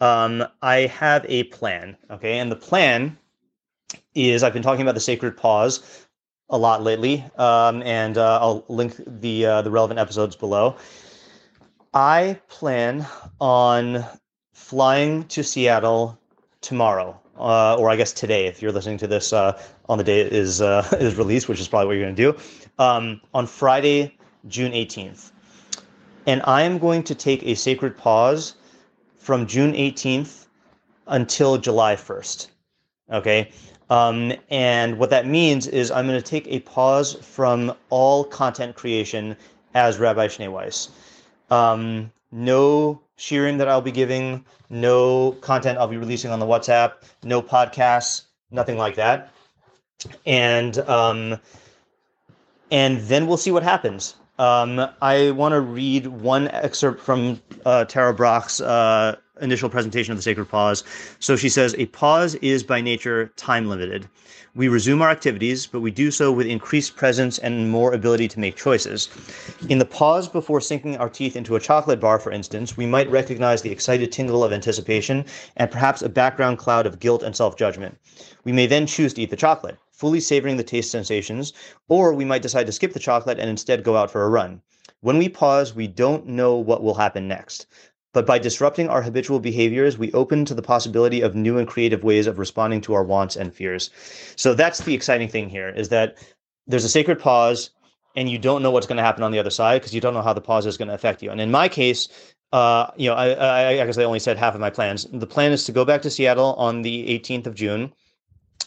um, 0.00 0.44
I 0.62 0.86
have 0.86 1.26
a 1.28 1.44
plan. 1.44 1.98
Okay, 2.10 2.38
and 2.38 2.50
the 2.50 2.56
plan 2.56 3.18
is 4.14 4.42
I've 4.42 4.54
been 4.54 4.62
talking 4.62 4.82
about 4.82 4.94
the 4.94 5.00
sacred 5.00 5.36
pause 5.36 6.06
a 6.50 6.58
lot 6.58 6.82
lately, 6.82 7.24
um, 7.36 7.82
and 7.82 8.16
uh, 8.16 8.38
I'll 8.40 8.64
link 8.68 8.94
the 9.06 9.46
uh, 9.46 9.62
the 9.62 9.70
relevant 9.70 10.00
episodes 10.00 10.36
below. 10.36 10.76
I 11.94 12.38
plan 12.48 13.06
on 13.40 14.04
flying 14.52 15.24
to 15.28 15.42
Seattle 15.42 16.18
tomorrow, 16.60 17.18
uh, 17.38 17.76
or 17.76 17.90
I 17.90 17.96
guess 17.96 18.12
today, 18.12 18.46
if 18.46 18.62
you're 18.62 18.72
listening 18.72 18.98
to 18.98 19.06
this 19.06 19.32
uh, 19.32 19.60
on 19.88 19.98
the 19.98 20.04
day 20.04 20.20
it 20.20 20.32
is 20.32 20.60
uh, 20.60 20.88
is 21.00 21.16
released, 21.16 21.48
which 21.48 21.60
is 21.60 21.68
probably 21.68 21.86
what 21.88 21.92
you're 21.94 22.04
going 22.04 22.16
to 22.16 22.32
do, 22.32 22.82
um, 22.82 23.20
on 23.34 23.46
Friday, 23.46 24.16
June 24.48 24.72
18th, 24.72 25.32
and 26.26 26.42
I 26.44 26.62
am 26.62 26.78
going 26.78 27.02
to 27.04 27.14
take 27.14 27.42
a 27.44 27.54
sacred 27.54 27.96
pause 27.96 28.54
from 29.18 29.46
June 29.46 29.72
18th 29.74 30.46
until 31.06 31.58
July 31.58 31.96
1st. 31.96 32.48
Okay. 33.12 33.50
Um, 33.90 34.32
and 34.50 34.98
what 34.98 35.10
that 35.10 35.26
means 35.26 35.66
is 35.66 35.90
I'm 35.90 36.06
going 36.06 36.20
to 36.20 36.26
take 36.26 36.46
a 36.48 36.60
pause 36.60 37.14
from 37.14 37.74
all 37.90 38.24
content 38.24 38.76
creation 38.76 39.36
as 39.74 39.98
Rabbi 39.98 40.28
Schneeweiss. 40.28 40.90
Um, 41.50 42.12
no 42.30 43.00
shiurim 43.16 43.58
that 43.58 43.68
I'll 43.68 43.80
be 43.80 43.92
giving, 43.92 44.44
no 44.68 45.32
content 45.40 45.78
I'll 45.78 45.88
be 45.88 45.96
releasing 45.96 46.30
on 46.30 46.38
the 46.38 46.46
WhatsApp, 46.46 46.92
no 47.22 47.40
podcasts, 47.40 48.22
nothing 48.50 48.76
like 48.76 48.96
that. 48.96 49.32
And 50.26 50.78
um, 50.80 51.38
and 52.70 53.00
then 53.00 53.26
we'll 53.26 53.38
see 53.38 53.50
what 53.50 53.62
happens. 53.62 54.14
Um, 54.38 54.86
I 55.02 55.32
want 55.32 55.52
to 55.52 55.60
read 55.60 56.06
one 56.06 56.48
excerpt 56.48 57.00
from 57.00 57.42
uh, 57.66 57.86
Tara 57.86 58.14
Brach's 58.14 58.60
uh, 58.60 59.16
initial 59.40 59.68
presentation 59.68 60.12
of 60.12 60.18
the 60.18 60.22
sacred 60.22 60.46
pause. 60.46 60.84
So 61.18 61.36
she 61.36 61.48
says, 61.48 61.74
A 61.78 61.86
pause 61.86 62.34
is 62.36 62.62
by 62.62 62.80
nature 62.80 63.32
time 63.36 63.68
limited. 63.68 64.08
We 64.54 64.68
resume 64.68 65.02
our 65.02 65.10
activities, 65.10 65.66
but 65.66 65.82
we 65.82 65.90
do 65.90 66.10
so 66.10 66.32
with 66.32 66.46
increased 66.46 66.96
presence 66.96 67.38
and 67.38 67.70
more 67.70 67.92
ability 67.92 68.28
to 68.28 68.40
make 68.40 68.56
choices. 68.56 69.08
In 69.68 69.78
the 69.78 69.84
pause 69.84 70.28
before 70.28 70.60
sinking 70.60 70.96
our 70.96 71.08
teeth 71.08 71.36
into 71.36 71.54
a 71.54 71.60
chocolate 71.60 72.00
bar, 72.00 72.18
for 72.18 72.32
instance, 72.32 72.76
we 72.76 72.84
might 72.84 73.10
recognize 73.10 73.62
the 73.62 73.70
excited 73.70 74.10
tingle 74.10 74.42
of 74.42 74.52
anticipation 74.52 75.24
and 75.56 75.70
perhaps 75.70 76.02
a 76.02 76.08
background 76.08 76.58
cloud 76.58 76.86
of 76.86 76.98
guilt 76.98 77.22
and 77.22 77.36
self 77.36 77.56
judgment. 77.56 77.98
We 78.42 78.52
may 78.52 78.66
then 78.66 78.86
choose 78.86 79.14
to 79.14 79.22
eat 79.22 79.30
the 79.30 79.36
chocolate, 79.36 79.78
fully 79.92 80.20
savoring 80.20 80.56
the 80.56 80.64
taste 80.64 80.90
sensations, 80.90 81.52
or 81.88 82.12
we 82.12 82.24
might 82.24 82.42
decide 82.42 82.66
to 82.66 82.72
skip 82.72 82.94
the 82.94 82.98
chocolate 82.98 83.38
and 83.38 83.48
instead 83.48 83.84
go 83.84 83.96
out 83.96 84.10
for 84.10 84.24
a 84.24 84.28
run. 84.28 84.62
When 85.00 85.18
we 85.18 85.28
pause, 85.28 85.74
we 85.76 85.86
don't 85.86 86.26
know 86.26 86.56
what 86.56 86.82
will 86.82 86.94
happen 86.94 87.28
next. 87.28 87.66
But 88.14 88.26
by 88.26 88.38
disrupting 88.38 88.88
our 88.88 89.02
habitual 89.02 89.38
behaviors, 89.38 89.98
we 89.98 90.12
open 90.12 90.44
to 90.46 90.54
the 90.54 90.62
possibility 90.62 91.20
of 91.20 91.34
new 91.34 91.58
and 91.58 91.68
creative 91.68 92.02
ways 92.02 92.26
of 92.26 92.38
responding 92.38 92.80
to 92.82 92.94
our 92.94 93.04
wants 93.04 93.36
and 93.36 93.54
fears. 93.54 93.90
So 94.36 94.54
that's 94.54 94.80
the 94.80 94.94
exciting 94.94 95.28
thing 95.28 95.48
here 95.48 95.68
is 95.68 95.90
that 95.90 96.16
there's 96.66 96.84
a 96.84 96.88
sacred 96.88 97.18
pause 97.18 97.70
and 98.16 98.30
you 98.30 98.38
don't 98.38 98.62
know 98.62 98.70
what's 98.70 98.86
going 98.86 98.96
to 98.96 99.02
happen 99.02 99.22
on 99.22 99.30
the 99.30 99.38
other 99.38 99.50
side 99.50 99.80
because 99.80 99.94
you 99.94 100.00
don't 100.00 100.14
know 100.14 100.22
how 100.22 100.32
the 100.32 100.40
pause 100.40 100.66
is 100.66 100.78
going 100.78 100.88
to 100.88 100.94
affect 100.94 101.22
you. 101.22 101.30
And 101.30 101.40
in 101.40 101.50
my 101.50 101.68
case, 101.68 102.08
uh, 102.52 102.90
you 102.96 103.10
know, 103.10 103.14
I, 103.14 103.30
I, 103.30 103.82
I 103.82 103.86
guess 103.86 103.98
I 103.98 104.04
only 104.04 104.18
said 104.18 104.38
half 104.38 104.54
of 104.54 104.60
my 104.60 104.70
plans. 104.70 105.06
The 105.12 105.26
plan 105.26 105.52
is 105.52 105.64
to 105.64 105.72
go 105.72 105.84
back 105.84 106.02
to 106.02 106.10
Seattle 106.10 106.54
on 106.54 106.82
the 106.82 107.06
18th 107.18 107.46
of 107.46 107.54
June 107.54 107.92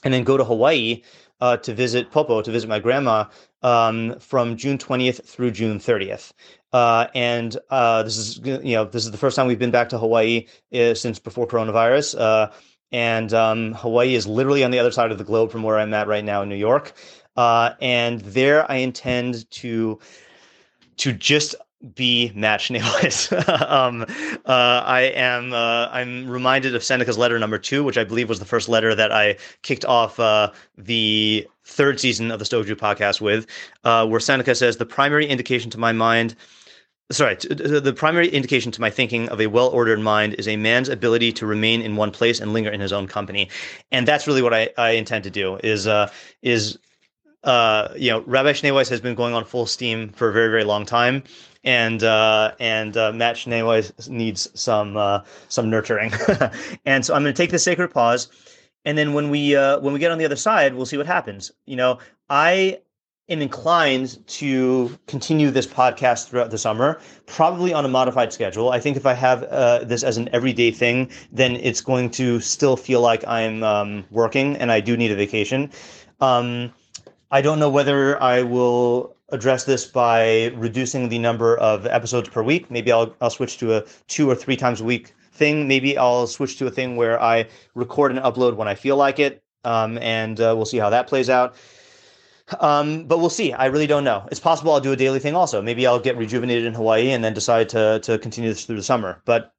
and 0.03 0.13
then 0.13 0.23
go 0.23 0.37
to 0.37 0.43
Hawaii 0.43 1.01
uh, 1.41 1.57
to 1.57 1.73
visit 1.73 2.11
Popo, 2.11 2.41
to 2.41 2.51
visit 2.51 2.69
my 2.69 2.79
grandma 2.79 3.25
um, 3.63 4.17
from 4.19 4.55
June 4.55 4.77
20th 4.77 5.25
through 5.25 5.51
June 5.51 5.79
30th. 5.79 6.31
Uh, 6.71 7.07
and 7.13 7.57
uh, 7.69 8.03
this 8.03 8.17
is 8.17 8.37
you 8.45 8.75
know 8.75 8.85
this 8.85 9.03
is 9.03 9.11
the 9.11 9.17
first 9.17 9.35
time 9.35 9.47
we've 9.47 9.59
been 9.59 9.71
back 9.71 9.89
to 9.89 9.97
Hawaii 9.97 10.47
uh, 10.73 10.93
since 10.93 11.19
before 11.19 11.47
coronavirus. 11.47 12.19
Uh, 12.19 12.51
and 12.93 13.33
um, 13.33 13.73
Hawaii 13.73 14.15
is 14.15 14.27
literally 14.27 14.63
on 14.63 14.71
the 14.71 14.79
other 14.79 14.91
side 14.91 15.11
of 15.11 15.17
the 15.17 15.23
globe 15.23 15.51
from 15.51 15.63
where 15.63 15.77
I'm 15.77 15.93
at 15.93 16.07
right 16.07 16.23
now 16.23 16.41
in 16.41 16.49
New 16.49 16.55
York. 16.55 16.93
Uh, 17.35 17.73
and 17.81 18.21
there 18.21 18.69
I 18.69 18.75
intend 18.77 19.49
to 19.51 19.99
to 20.97 21.13
just 21.13 21.55
be 21.95 22.31
match 22.35 22.69
nailless. 22.73 23.31
um, 23.69 24.03
uh, 24.45 24.83
I 24.85 25.01
am 25.15 25.53
uh, 25.53 25.87
I'm 25.91 26.29
reminded 26.29 26.75
of 26.75 26.83
Seneca's 26.83 27.17
letter 27.17 27.39
number 27.39 27.57
two, 27.57 27.83
which 27.83 27.97
I 27.97 28.03
believe 28.03 28.29
was 28.29 28.39
the 28.39 28.45
first 28.45 28.69
letter 28.69 28.93
that 28.95 29.11
I 29.11 29.37
kicked 29.61 29.85
off 29.85 30.19
uh, 30.19 30.51
the 30.77 31.47
third 31.63 31.99
season 31.99 32.31
of 32.31 32.39
the 32.39 32.45
Stoic 32.45 32.67
Jew 32.67 32.75
podcast 32.75 33.21
with, 33.21 33.47
uh, 33.83 34.05
where 34.07 34.19
Seneca 34.19 34.55
says 34.55 34.77
the 34.77 34.85
primary 34.85 35.25
indication 35.25 35.69
to 35.71 35.77
my 35.77 35.91
mind 35.91 36.35
sorry, 37.11 37.35
the 37.35 37.93
primary 37.95 38.29
indication 38.29 38.71
to 38.71 38.81
my 38.81 38.89
thinking 38.89 39.29
of 39.29 39.41
a 39.41 39.47
well-ordered 39.47 39.99
mind 39.99 40.33
is 40.35 40.47
a 40.47 40.55
man's 40.55 40.89
ability 40.89 41.31
to 41.33 41.45
remain 41.45 41.81
in 41.81 41.95
one 41.95 42.11
place 42.11 42.39
and 42.39 42.53
linger 42.53 42.69
in 42.69 42.79
his 42.79 42.93
own 42.93 43.07
company, 43.07 43.49
and 43.91 44.07
that's 44.07 44.27
really 44.27 44.41
what 44.41 44.53
I, 44.53 44.69
I 44.77 44.91
intend 44.91 45.23
to 45.25 45.29
do. 45.29 45.57
Is 45.63 45.87
uh, 45.87 46.09
is 46.41 46.77
uh, 47.43 47.89
you 47.95 48.11
know, 48.11 48.21
Rabbi 48.21 48.53
Schneeweiss 48.53 48.89
has 48.89 49.01
been 49.01 49.15
going 49.15 49.33
on 49.33 49.45
full 49.45 49.65
steam 49.65 50.09
for 50.09 50.29
a 50.29 50.33
very 50.33 50.49
very 50.49 50.63
long 50.63 50.85
time, 50.85 51.23
and 51.63 52.03
uh, 52.03 52.53
and 52.59 52.97
uh, 52.97 53.11
Matt 53.11 53.35
Schneeweiss 53.35 54.09
needs 54.09 54.49
some 54.59 54.97
uh, 54.97 55.21
some 55.47 55.69
nurturing, 55.69 56.11
and 56.85 57.05
so 57.05 57.13
I'm 57.13 57.23
going 57.23 57.33
to 57.33 57.37
take 57.37 57.51
the 57.51 57.59
sacred 57.59 57.89
pause, 57.89 58.29
and 58.85 58.97
then 58.97 59.13
when 59.13 59.29
we 59.29 59.55
uh, 59.55 59.79
when 59.79 59.93
we 59.93 59.99
get 59.99 60.11
on 60.11 60.17
the 60.17 60.25
other 60.25 60.35
side, 60.35 60.73
we'll 60.73 60.85
see 60.85 60.97
what 60.97 61.07
happens. 61.07 61.51
You 61.65 61.75
know, 61.75 61.99
I 62.29 62.79
am 63.29 63.41
inclined 63.41 64.25
to 64.27 64.97
continue 65.07 65.51
this 65.51 65.67
podcast 65.67 66.29
throughout 66.29 66.51
the 66.51 66.57
summer, 66.57 66.99
probably 67.27 67.73
on 67.73 67.85
a 67.85 67.87
modified 67.87 68.33
schedule. 68.33 68.71
I 68.71 68.79
think 68.79 68.97
if 68.97 69.05
I 69.05 69.13
have 69.13 69.43
uh, 69.43 69.83
this 69.83 70.03
as 70.03 70.17
an 70.17 70.29
everyday 70.33 70.71
thing, 70.71 71.09
then 71.31 71.55
it's 71.57 71.81
going 71.81 72.09
to 72.11 72.39
still 72.41 72.75
feel 72.75 73.01
like 73.01 73.25
I'm 73.27 73.63
um, 73.63 74.05
working 74.11 74.57
and 74.57 74.71
I 74.71 74.81
do 74.81 74.97
need 74.97 75.11
a 75.11 75.15
vacation. 75.15 75.71
Um, 76.19 76.73
I 77.31 77.41
don't 77.41 77.59
know 77.59 77.69
whether 77.69 78.21
I 78.21 78.41
will 78.41 79.15
address 79.31 79.63
this 79.65 79.85
by 79.85 80.47
reducing 80.55 81.09
the 81.09 81.19
number 81.19 81.57
of 81.57 81.85
episodes 81.85 82.29
per 82.29 82.43
week. 82.43 82.69
Maybe 82.69 82.91
I'll, 82.91 83.15
I'll 83.21 83.29
switch 83.29 83.57
to 83.59 83.77
a 83.77 83.83
two 84.07 84.29
or 84.29 84.35
three 84.35 84.57
times 84.57 84.81
a 84.81 84.83
week 84.83 85.13
thing. 85.33 85.67
Maybe 85.67 85.97
I'll 85.97 86.27
switch 86.27 86.57
to 86.57 86.67
a 86.67 86.71
thing 86.71 86.95
where 86.95 87.21
I 87.21 87.47
record 87.75 88.11
and 88.11 88.19
upload 88.19 88.55
when 88.55 88.67
I 88.67 88.75
feel 88.75 88.97
like 88.97 89.19
it. 89.19 89.43
Um, 89.63 89.97
and 89.99 90.39
uh, 90.39 90.53
we'll 90.55 90.65
see 90.65 90.77
how 90.77 90.89
that 90.89 91.07
plays 91.07 91.29
out. 91.29 91.55
Um, 92.59 93.05
but 93.05 93.19
we'll 93.19 93.29
see. 93.29 93.53
I 93.53 93.67
really 93.67 93.87
don't 93.87 94.03
know. 94.03 94.27
It's 94.31 94.39
possible 94.39 94.73
I'll 94.73 94.81
do 94.81 94.91
a 94.91 94.95
daily 94.95 95.19
thing 95.19 95.35
also. 95.35 95.61
Maybe 95.61 95.87
I'll 95.87 95.99
get 95.99 96.17
rejuvenated 96.17 96.65
in 96.65 96.73
Hawaii 96.73 97.11
and 97.11 97.23
then 97.23 97.33
decide 97.33 97.69
to 97.69 97.99
to 97.99 98.17
continue 98.17 98.49
this 98.49 98.65
through 98.65 98.75
the 98.75 98.83
summer. 98.83 99.21
But 99.25 99.53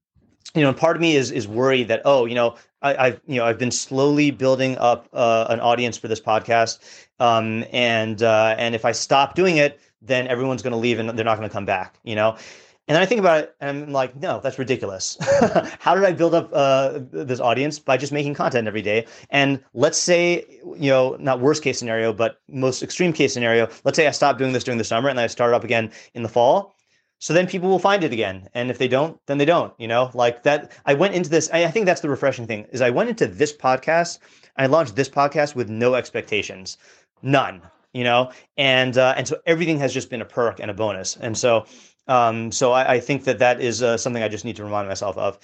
you 0.54 0.62
know, 0.62 0.72
part 0.72 0.96
of 0.96 1.00
me 1.00 1.16
is 1.16 1.30
is 1.30 1.48
worried 1.48 1.88
that 1.88 2.02
oh, 2.04 2.26
you 2.26 2.34
know, 2.34 2.56
I, 2.82 3.06
have 3.06 3.20
you 3.26 3.36
know 3.36 3.46
I've 3.46 3.58
been 3.58 3.70
slowly 3.70 4.30
building 4.30 4.76
up 4.78 5.08
uh, 5.12 5.46
an 5.48 5.60
audience 5.60 5.96
for 5.96 6.08
this 6.08 6.20
podcast, 6.20 6.80
um, 7.22 7.64
and 7.72 8.22
uh, 8.22 8.54
and 8.58 8.74
if 8.74 8.84
I 8.84 8.92
stop 8.92 9.34
doing 9.34 9.56
it, 9.56 9.80
then 10.00 10.26
everyone's 10.26 10.62
going 10.62 10.72
to 10.72 10.78
leave 10.78 10.98
and 10.98 11.08
they're 11.10 11.24
not 11.24 11.38
going 11.38 11.48
to 11.48 11.52
come 11.52 11.64
back. 11.64 11.98
You 12.02 12.16
know, 12.16 12.36
and 12.88 12.96
then 12.96 13.02
I 13.02 13.06
think 13.06 13.20
about 13.20 13.44
it 13.44 13.56
and 13.60 13.84
I'm 13.84 13.92
like, 13.92 14.16
no, 14.16 14.40
that's 14.40 14.58
ridiculous. 14.58 15.16
How 15.78 15.94
did 15.94 16.04
I 16.04 16.12
build 16.12 16.34
up 16.34 16.50
uh, 16.52 16.98
this 17.12 17.38
audience? 17.38 17.78
By 17.78 17.96
just 17.96 18.12
making 18.12 18.34
content 18.34 18.66
every 18.66 18.82
day. 18.82 19.06
And 19.30 19.62
let's 19.72 19.98
say, 19.98 20.44
you 20.76 20.90
know, 20.90 21.16
not 21.20 21.40
worst 21.40 21.62
case 21.62 21.78
scenario, 21.78 22.12
but 22.12 22.40
most 22.48 22.82
extreme 22.82 23.12
case 23.12 23.32
scenario, 23.32 23.68
let's 23.84 23.96
say 23.96 24.08
I 24.08 24.10
stop 24.10 24.36
doing 24.36 24.52
this 24.52 24.64
during 24.64 24.78
the 24.78 24.84
summer 24.84 25.08
and 25.08 25.20
I 25.20 25.28
start 25.28 25.54
up 25.54 25.62
again 25.62 25.92
in 26.14 26.24
the 26.24 26.28
fall. 26.28 26.74
So 27.20 27.32
then 27.32 27.46
people 27.46 27.68
will 27.68 27.78
find 27.78 28.02
it 28.02 28.12
again. 28.12 28.48
And 28.52 28.68
if 28.68 28.78
they 28.78 28.88
don't, 28.88 29.16
then 29.26 29.38
they 29.38 29.44
don't, 29.44 29.72
you 29.78 29.86
know, 29.86 30.10
like 30.12 30.42
that. 30.42 30.72
I 30.84 30.94
went 30.94 31.14
into 31.14 31.30
this, 31.30 31.48
I 31.52 31.70
think 31.70 31.86
that's 31.86 32.00
the 32.00 32.10
refreshing 32.10 32.48
thing 32.48 32.66
is 32.72 32.80
I 32.80 32.90
went 32.90 33.10
into 33.10 33.28
this 33.28 33.52
podcast, 33.56 34.18
I 34.56 34.66
launched 34.66 34.96
this 34.96 35.08
podcast 35.08 35.54
with 35.54 35.70
no 35.70 35.94
expectations, 35.94 36.78
none, 37.22 37.62
you 37.92 38.04
know, 38.04 38.30
and, 38.56 38.98
uh, 38.98 39.14
and 39.16 39.26
so 39.26 39.36
everything 39.46 39.78
has 39.78 39.94
just 39.94 40.10
been 40.10 40.22
a 40.22 40.26
perk 40.26 40.60
and 40.60 40.70
a 40.70 40.74
bonus. 40.74 41.16
And 41.16 41.36
so, 41.36 41.66
um, 42.08 42.52
so 42.52 42.72
I, 42.72 42.94
I, 42.94 43.00
think 43.00 43.24
that 43.24 43.38
that 43.38 43.60
is 43.60 43.82
uh, 43.82 43.96
something 43.96 44.22
I 44.22 44.28
just 44.28 44.44
need 44.44 44.56
to 44.56 44.64
remind 44.64 44.88
myself 44.88 45.16
of. 45.16 45.38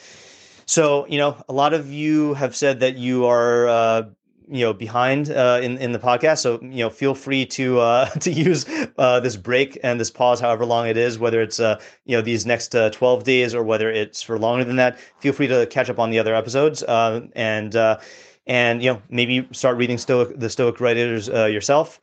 So 0.66 1.06
you 1.06 1.18
know, 1.18 1.42
a 1.48 1.52
lot 1.52 1.72
of 1.72 1.90
you 1.90 2.34
have 2.34 2.54
said 2.54 2.80
that 2.80 2.96
you 2.96 3.26
are. 3.26 3.68
Uh, 3.68 4.02
you 4.50 4.64
know 4.64 4.72
behind 4.72 5.30
uh, 5.30 5.60
in 5.62 5.76
in 5.78 5.92
the 5.92 5.98
podcast 5.98 6.38
so 6.38 6.58
you 6.62 6.78
know 6.78 6.90
feel 6.90 7.14
free 7.14 7.44
to 7.44 7.80
uh, 7.80 8.06
to 8.20 8.30
use 8.30 8.64
uh, 8.96 9.20
this 9.20 9.36
break 9.36 9.78
and 9.82 10.00
this 10.00 10.10
pause 10.10 10.40
however 10.40 10.64
long 10.64 10.86
it 10.86 10.96
is 10.96 11.18
whether 11.18 11.42
it's 11.42 11.60
uh, 11.60 11.78
you 12.06 12.16
know 12.16 12.22
these 12.22 12.46
next 12.46 12.74
uh, 12.74 12.90
12 12.90 13.24
days 13.24 13.54
or 13.54 13.62
whether 13.62 13.90
it's 13.90 14.22
for 14.22 14.38
longer 14.38 14.64
than 14.64 14.76
that 14.76 14.98
feel 15.20 15.32
free 15.32 15.46
to 15.46 15.66
catch 15.66 15.90
up 15.90 15.98
on 15.98 16.10
the 16.10 16.18
other 16.18 16.34
episodes 16.34 16.82
uh, 16.84 17.20
and 17.34 17.76
and 18.48 18.82
you 18.82 18.92
know 18.92 19.00
maybe 19.08 19.46
start 19.52 19.76
reading 19.76 19.98
stoic 19.98 20.38
the 20.38 20.50
stoic 20.50 20.80
writers 20.80 21.28
yourself 21.28 22.00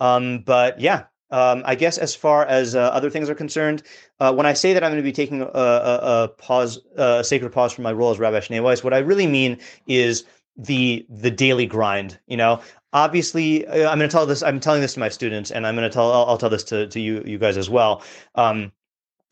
um, 0.00 0.40
but 0.40 0.80
yeah 0.80 1.04
um, 1.30 1.62
I 1.64 1.74
guess 1.74 1.98
as 1.98 2.14
far 2.14 2.46
as 2.46 2.76
uh, 2.76 2.80
other 2.80 3.10
things 3.10 3.28
are 3.28 3.34
concerned, 3.34 3.82
uh, 4.20 4.32
when 4.32 4.46
I 4.46 4.52
say 4.52 4.72
that 4.72 4.84
I'm 4.84 4.92
going 4.92 5.02
to 5.02 5.06
be 5.06 5.12
taking 5.12 5.42
a, 5.42 5.46
a, 5.46 6.24
a 6.24 6.28
pause, 6.28 6.78
a 6.96 7.24
sacred 7.24 7.52
pause 7.52 7.72
from 7.72 7.82
my 7.82 7.92
role 7.92 8.10
as 8.10 8.18
Rabbi 8.18 8.38
Schneeweiss, 8.38 8.84
what 8.84 8.94
I 8.94 8.98
really 8.98 9.26
mean 9.26 9.58
is 9.88 10.24
the 10.56 11.04
the 11.10 11.30
daily 11.30 11.66
grind. 11.66 12.18
You 12.26 12.36
know, 12.36 12.60
obviously, 12.92 13.66
uh, 13.66 13.90
I'm 13.90 13.98
going 13.98 14.08
to 14.08 14.12
tell 14.12 14.26
this. 14.26 14.42
I'm 14.42 14.60
telling 14.60 14.80
this 14.80 14.94
to 14.94 15.00
my 15.00 15.08
students, 15.08 15.50
and 15.50 15.66
I'm 15.66 15.74
going 15.74 15.88
to 15.88 15.92
tell. 15.92 16.12
I'll, 16.12 16.26
I'll, 16.26 16.38
tell 16.38 16.50
this 16.50 16.64
to 16.64 16.86
to 16.88 17.00
you 17.00 17.22
you 17.26 17.38
guys 17.38 17.56
as 17.56 17.68
well. 17.68 18.02
Um, 18.36 18.72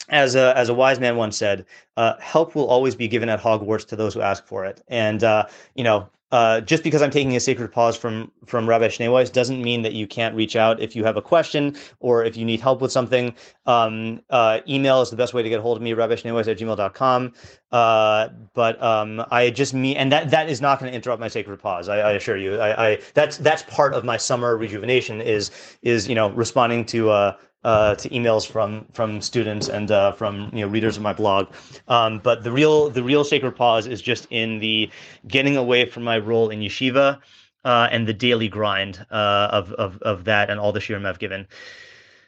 as 0.09 0.35
a 0.35 0.57
as 0.57 0.69
a 0.69 0.75
wise 0.75 0.99
man 0.99 1.17
once 1.17 1.37
said, 1.37 1.65
uh, 1.97 2.15
help 2.19 2.55
will 2.55 2.67
always 2.67 2.97
be 2.97 3.09
given 3.09 3.29
at 3.29 3.41
Hogwarts 3.41 3.87
to 3.89 3.97
those 3.97 4.15
who 4.15 4.21
ask 4.21 4.45
for 4.47 4.65
it. 4.65 4.83
And 4.89 5.23
uh, 5.23 5.47
you 5.77 5.85
know, 5.85 6.09
uh, 6.35 6.61
just 6.61 6.83
because 6.83 7.01
I'm 7.01 7.13
taking 7.13 7.37
a 7.37 7.41
sacred 7.41 7.71
pause 7.71 7.97
from 7.97 8.33
from 8.45 8.69
Rabbi 8.69 8.89
Schneeweiss 8.89 9.33
doesn't 9.33 9.63
mean 9.63 9.83
that 9.83 9.93
you 9.93 10.09
can't 10.09 10.35
reach 10.35 10.57
out 10.57 10.81
if 10.81 10.97
you 10.97 11.05
have 11.05 11.17
a 11.17 11.23
question 11.23 11.77
or 12.01 12.25
if 12.25 12.37
you 12.37 12.45
need 12.45 12.61
help 12.61 12.81
with 12.81 12.91
something. 12.91 13.33
Um, 13.67 14.21
uh, 14.31 14.59
email 14.69 15.01
is 15.01 15.11
the 15.11 15.17
best 15.17 15.33
way 15.33 15.45
to 15.45 15.49
get 15.49 15.61
a 15.61 15.63
hold 15.63 15.77
of 15.77 15.83
me, 15.85 15.93
Rabbi 15.93 16.17
Schneeweiss 16.17 16.49
at 16.49 16.59
gmail.com. 16.59 17.33
Uh, 17.71 18.31
but 18.53 18.83
um, 18.83 19.25
I 19.31 19.51
just 19.51 19.75
mean, 19.75 19.97
and 19.97 20.11
that 20.11 20.29
that 20.33 20.49
is 20.49 20.61
not 20.61 20.81
going 20.81 20.91
to 20.91 20.97
interrupt 20.97 21.21
my 21.21 21.29
sacred 21.29 21.61
pause. 21.61 21.89
I, 21.89 21.99
I 21.99 22.13
assure 22.15 22.37
you. 22.37 22.59
I, 22.59 22.89
I, 22.89 23.01
that's 23.15 23.37
that's 23.37 23.63
part 23.69 23.95
of 23.95 24.03
my 24.03 24.17
summer 24.17 24.57
rejuvenation 24.57 25.21
is 25.21 25.53
is 25.83 26.09
you 26.09 26.17
know 26.17 26.31
responding 26.31 26.85
to 26.87 27.37
uh, 27.65 27.69
uh, 27.85 27.95
to 27.95 28.09
emails 28.11 28.47
from 28.47 28.85
from 28.93 29.21
students 29.21 29.69
and 29.69 29.91
uh, 29.91 30.13
from 30.13 30.51
you 30.53 30.61
know 30.61 30.69
readers 30.69 30.97
of 30.97 31.03
my 31.03 31.13
blog. 31.13 31.49
Um, 31.89 32.19
but 32.19 32.45
the 32.45 32.53
real 32.53 32.91
the 32.91 33.03
real 33.03 33.25
sacred 33.25 33.57
pause 33.57 33.87
is 33.87 34.03
just 34.03 34.27
in 34.31 34.59
the 34.59 34.91
getting 35.27 35.57
away 35.57 35.87
from 35.87 36.05
my 36.05 36.19
role 36.19 36.51
in 36.51 36.61
yeshiva 36.61 37.19
uh, 37.65 37.89
and 37.91 38.07
the 38.07 38.13
daily 38.13 38.49
grind 38.49 39.05
uh, 39.11 39.49
of, 39.51 39.73
of 39.73 39.99
of 40.03 40.25
that 40.25 40.51
and 40.51 40.61
all 40.61 40.73
the 40.73 40.81
shiurim 40.81 41.07
I've 41.07 41.19
given. 41.19 41.47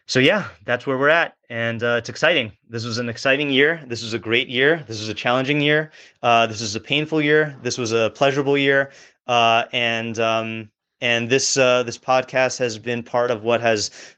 So 0.07 0.21
yeah, 0.21 0.49
that's 0.65 0.87
where 0.87 0.97
we're 0.97 1.09
at, 1.09 1.35
and 1.51 1.83
uh, 1.83 1.97
it's 1.99 2.09
exciting. 2.09 2.53
This 2.71 2.85
was 2.85 2.99
an 2.99 3.09
exciting 3.09 3.51
year. 3.51 3.83
This 3.87 4.03
was 4.03 4.15
a 4.15 4.19
great 4.19 4.49
year. 4.49 4.85
This 4.87 5.01
was 5.01 5.09
a 5.09 5.15
challenging 5.15 5.61
year. 5.61 5.91
Uh, 6.23 6.47
this 6.47 6.61
was 6.61 6.77
a 6.77 6.81
painful 6.81 7.21
year. 7.21 7.57
This 7.63 7.77
was 7.77 7.93
a 7.93 8.11
pleasurable 8.11 8.57
year, 8.57 8.93
and 9.27 10.19
um, 10.19 10.71
and 11.01 11.29
this 11.29 11.55
this 11.55 11.99
podcast 11.99 12.59
has 12.59 12.79
been 12.79 13.03
part 13.03 13.31
of 13.31 13.43
what 13.43 13.61
has 13.61 14.16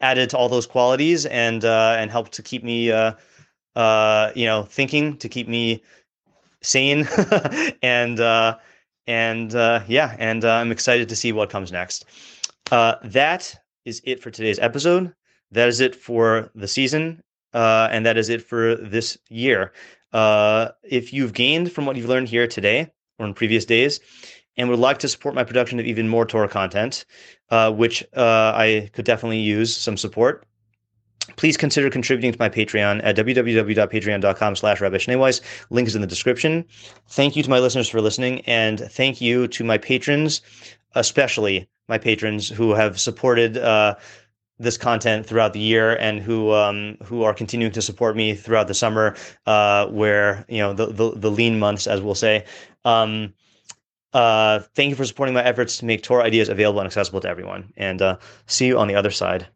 added 0.00 0.30
to 0.30 0.36
all 0.36 0.48
those 0.48 0.66
qualities 0.66 1.26
and 1.26 1.64
uh, 1.64 1.96
and 1.98 2.10
helped 2.10 2.32
to 2.32 2.42
keep 2.42 2.62
me 2.64 2.90
uh, 2.90 3.12
uh, 3.76 4.30
you 4.34 4.46
know 4.46 4.64
thinking 4.64 5.16
to 5.18 5.28
keep 5.28 5.48
me 5.48 5.82
sane 6.62 7.06
and 7.82 8.20
uh, 8.20 8.56
and 9.06 9.54
uh, 9.54 9.82
yeah 9.86 10.16
and 10.18 10.44
uh, 10.44 10.54
I'm 10.54 10.72
excited 10.72 11.08
to 11.08 11.16
see 11.16 11.32
what 11.32 11.50
comes 11.50 11.72
next. 11.72 12.04
Uh, 12.70 12.96
that 13.04 13.54
is 13.84 14.00
it 14.04 14.22
for 14.22 14.30
today's 14.30 14.58
episode. 14.58 15.12
That 15.50 15.68
is 15.68 15.80
it 15.80 15.94
for 15.94 16.50
the 16.54 16.66
season, 16.66 17.22
uh, 17.52 17.88
and 17.90 18.04
that 18.06 18.16
is 18.16 18.28
it 18.28 18.42
for 18.42 18.76
this 18.76 19.18
year. 19.28 19.72
Uh, 20.12 20.68
if 20.84 21.12
you've 21.12 21.32
gained 21.32 21.72
from 21.72 21.86
what 21.86 21.96
you've 21.96 22.08
learned 22.08 22.28
here 22.28 22.46
today 22.46 22.90
or 23.18 23.26
in 23.26 23.34
previous 23.34 23.64
days, 23.64 24.00
and 24.56 24.68
would 24.68 24.78
like 24.78 24.98
to 24.98 25.08
support 25.08 25.34
my 25.34 25.44
production 25.44 25.80
of 25.80 25.86
even 25.86 26.08
more 26.08 26.26
Torah 26.26 26.48
content, 26.48 27.04
uh, 27.50 27.72
which 27.72 28.04
uh, 28.16 28.52
I 28.54 28.90
could 28.92 29.04
definitely 29.04 29.40
use 29.40 29.76
some 29.76 29.96
support, 29.96 30.46
please 31.36 31.56
consider 31.56 31.90
contributing 31.90 32.32
to 32.32 32.38
my 32.38 32.48
Patreon 32.48 33.00
at 33.02 33.16
www.patreon.com 33.16 34.56
slash 34.56 34.80
Rabbi 34.80 34.96
Schneeweiss. 34.96 35.40
Link 35.70 35.88
is 35.88 35.94
in 35.94 36.00
the 36.00 36.06
description. 36.06 36.64
Thank 37.08 37.36
you 37.36 37.42
to 37.42 37.50
my 37.50 37.58
listeners 37.58 37.88
for 37.88 38.00
listening, 38.00 38.40
and 38.42 38.80
thank 38.80 39.20
you 39.20 39.48
to 39.48 39.64
my 39.64 39.78
patrons, 39.78 40.42
especially 40.94 41.68
my 41.88 41.98
patrons 41.98 42.48
who 42.48 42.72
have 42.72 42.98
supported 43.00 43.58
uh, 43.58 43.94
this 44.58 44.78
content 44.78 45.26
throughout 45.26 45.52
the 45.52 45.60
year 45.60 45.96
and 45.96 46.20
who 46.20 46.52
um, 46.52 46.96
who 47.02 47.24
are 47.24 47.34
continuing 47.34 47.72
to 47.72 47.82
support 47.82 48.16
me 48.16 48.34
throughout 48.34 48.68
the 48.68 48.74
summer, 48.74 49.16
uh, 49.46 49.86
where 49.88 50.44
you 50.48 50.58
know 50.58 50.72
the, 50.72 50.86
the, 50.86 51.12
the 51.16 51.30
lean 51.30 51.58
months, 51.58 51.86
as 51.86 52.00
we'll 52.00 52.14
say. 52.14 52.44
Um, 52.84 53.34
uh, 54.14 54.60
thank 54.74 54.90
you 54.90 54.96
for 54.96 55.04
supporting 55.04 55.34
my 55.34 55.44
efforts 55.44 55.76
to 55.78 55.84
make 55.84 56.02
Torah 56.02 56.24
ideas 56.24 56.48
available 56.48 56.80
and 56.80 56.86
accessible 56.86 57.20
to 57.20 57.28
everyone. 57.28 57.72
And 57.76 58.00
uh, 58.00 58.16
see 58.46 58.66
you 58.66 58.78
on 58.78 58.88
the 58.88 58.94
other 58.94 59.10
side. 59.10 59.46